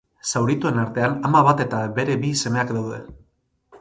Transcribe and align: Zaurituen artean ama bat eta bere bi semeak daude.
Zaurituen 0.29 0.79
artean 0.83 1.13
ama 1.29 1.43
bat 1.49 1.63
eta 1.67 1.83
bere 1.99 2.17
bi 2.25 2.33
semeak 2.41 2.77
daude. 2.79 2.99